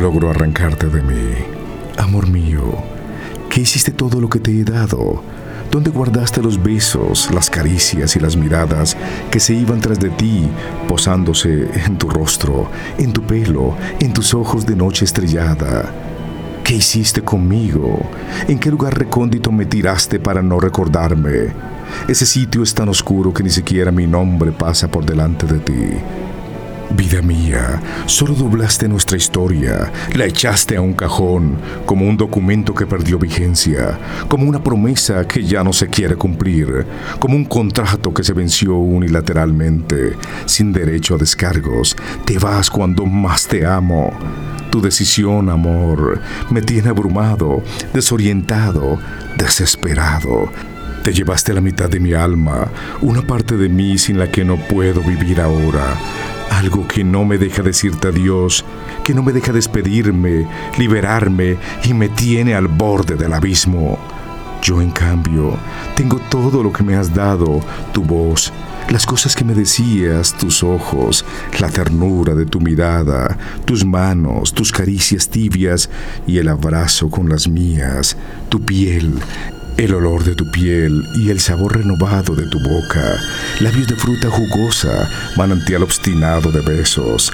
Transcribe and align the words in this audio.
logro 0.00 0.30
arrancarte 0.30 0.88
de 0.88 1.02
mí. 1.02 1.34
Amor 1.98 2.28
mío, 2.28 2.62
¿qué 3.50 3.62
hiciste 3.62 3.90
todo 3.90 4.20
lo 4.20 4.28
que 4.28 4.38
te 4.38 4.50
he 4.50 4.64
dado? 4.64 5.22
¿Dónde 5.70 5.90
guardaste 5.90 6.42
los 6.42 6.62
besos, 6.62 7.30
las 7.32 7.48
caricias 7.48 8.14
y 8.16 8.20
las 8.20 8.36
miradas 8.36 8.96
que 9.30 9.40
se 9.40 9.54
iban 9.54 9.80
tras 9.80 9.98
de 9.98 10.10
ti, 10.10 10.48
posándose 10.86 11.68
en 11.86 11.96
tu 11.96 12.10
rostro, 12.10 12.68
en 12.98 13.12
tu 13.12 13.22
pelo, 13.22 13.74
en 14.00 14.12
tus 14.12 14.34
ojos 14.34 14.66
de 14.66 14.76
noche 14.76 15.04
estrellada? 15.04 15.90
¿Qué 16.62 16.74
hiciste 16.74 17.22
conmigo? 17.22 18.00
¿En 18.48 18.58
qué 18.58 18.70
lugar 18.70 18.98
recóndito 18.98 19.50
me 19.50 19.66
tiraste 19.66 20.20
para 20.20 20.42
no 20.42 20.60
recordarme? 20.60 21.52
Ese 22.06 22.26
sitio 22.26 22.62
es 22.62 22.74
tan 22.74 22.88
oscuro 22.88 23.32
que 23.32 23.42
ni 23.42 23.50
siquiera 23.50 23.90
mi 23.90 24.06
nombre 24.06 24.52
pasa 24.52 24.90
por 24.90 25.04
delante 25.04 25.46
de 25.46 25.58
ti. 25.58 26.21
Vida 26.96 27.22
mía, 27.22 27.80
solo 28.04 28.34
doblaste 28.34 28.86
nuestra 28.86 29.16
historia, 29.16 29.90
la 30.14 30.26
echaste 30.26 30.76
a 30.76 30.82
un 30.82 30.92
cajón 30.92 31.56
como 31.86 32.06
un 32.06 32.18
documento 32.18 32.74
que 32.74 32.86
perdió 32.86 33.18
vigencia, 33.18 33.98
como 34.28 34.46
una 34.46 34.62
promesa 34.62 35.26
que 35.26 35.42
ya 35.42 35.64
no 35.64 35.72
se 35.72 35.88
quiere 35.88 36.16
cumplir, 36.16 36.84
como 37.18 37.36
un 37.36 37.46
contrato 37.46 38.12
que 38.12 38.22
se 38.22 38.34
venció 38.34 38.76
unilateralmente, 38.76 40.16
sin 40.44 40.72
derecho 40.72 41.14
a 41.14 41.18
descargos. 41.18 41.96
Te 42.26 42.38
vas 42.38 42.68
cuando 42.68 43.06
más 43.06 43.46
te 43.46 43.64
amo. 43.64 44.12
Tu 44.70 44.82
decisión, 44.82 45.48
amor, 45.48 46.20
me 46.50 46.60
tiene 46.60 46.90
abrumado, 46.90 47.62
desorientado, 47.94 48.98
desesperado. 49.38 50.50
Te 51.02 51.12
llevaste 51.12 51.54
la 51.54 51.60
mitad 51.60 51.88
de 51.88 52.00
mi 52.00 52.12
alma, 52.12 52.68
una 53.00 53.22
parte 53.22 53.56
de 53.56 53.68
mí 53.68 53.98
sin 53.98 54.18
la 54.18 54.30
que 54.30 54.44
no 54.44 54.56
puedo 54.56 55.00
vivir 55.00 55.40
ahora 55.40 55.96
algo 56.58 56.86
que 56.86 57.02
no 57.02 57.24
me 57.24 57.38
deja 57.38 57.62
decirte 57.62 58.08
adiós, 58.08 58.64
que 59.04 59.14
no 59.14 59.22
me 59.22 59.32
deja 59.32 59.52
despedirme, 59.52 60.46
liberarme 60.78 61.56
y 61.84 61.94
me 61.94 62.08
tiene 62.08 62.54
al 62.54 62.68
borde 62.68 63.16
del 63.16 63.32
abismo. 63.32 63.98
Yo, 64.62 64.80
en 64.80 64.90
cambio, 64.90 65.56
tengo 65.96 66.20
todo 66.30 66.62
lo 66.62 66.72
que 66.72 66.84
me 66.84 66.94
has 66.94 67.12
dado, 67.12 67.60
tu 67.92 68.02
voz, 68.02 68.52
las 68.90 69.06
cosas 69.06 69.34
que 69.34 69.44
me 69.44 69.54
decías, 69.54 70.36
tus 70.36 70.62
ojos, 70.62 71.24
la 71.58 71.68
ternura 71.68 72.34
de 72.34 72.46
tu 72.46 72.60
mirada, 72.60 73.36
tus 73.64 73.84
manos, 73.84 74.52
tus 74.52 74.70
caricias 74.70 75.28
tibias 75.28 75.90
y 76.26 76.38
el 76.38 76.48
abrazo 76.48 77.10
con 77.10 77.28
las 77.28 77.48
mías, 77.48 78.16
tu 78.48 78.60
piel, 78.60 79.18
el 79.76 79.94
olor 79.94 80.24
de 80.24 80.34
tu 80.34 80.50
piel 80.50 81.06
y 81.14 81.30
el 81.30 81.40
sabor 81.40 81.76
renovado 81.76 82.34
de 82.34 82.46
tu 82.46 82.60
boca, 82.60 83.18
labios 83.60 83.88
de 83.88 83.96
fruta 83.96 84.30
jugosa, 84.30 85.08
manantial 85.36 85.82
obstinado 85.82 86.52
de 86.52 86.60
besos, 86.60 87.32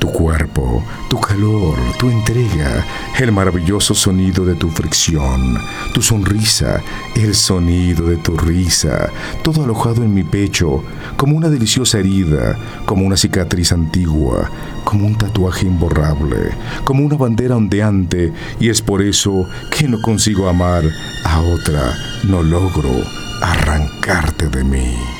tu 0.00 0.08
cuerpo, 0.08 0.84
tu 1.10 1.20
calor, 1.20 1.76
tu 1.98 2.08
entrega, 2.08 2.84
el 3.18 3.32
maravilloso 3.32 3.94
sonido 3.94 4.44
de 4.44 4.54
tu 4.54 4.70
fricción, 4.70 5.58
tu 5.92 6.00
sonrisa, 6.02 6.82
el 7.16 7.34
sonido 7.34 8.06
de 8.06 8.16
tu 8.16 8.36
risa, 8.36 9.10
todo 9.42 9.64
alojado 9.64 10.02
en 10.02 10.14
mi 10.14 10.22
pecho, 10.22 10.82
como 11.16 11.36
una 11.36 11.48
deliciosa 11.48 11.98
herida, 11.98 12.56
como 12.86 13.04
una 13.04 13.16
cicatriz 13.16 13.72
antigua, 13.72 14.50
como 14.88 15.06
un 15.06 15.18
tatuaje 15.18 15.66
imborrable, 15.66 16.56
como 16.84 17.04
una 17.04 17.14
bandera 17.14 17.58
ondeante, 17.58 18.32
y 18.58 18.70
es 18.70 18.80
por 18.80 19.02
eso 19.02 19.46
que 19.70 19.86
no 19.86 20.00
consigo 20.00 20.48
amar 20.48 20.82
a 21.26 21.40
otra, 21.42 21.94
no 22.24 22.42
logro 22.42 22.88
arrancarte 23.42 24.48
de 24.48 24.64
mí. 24.64 25.17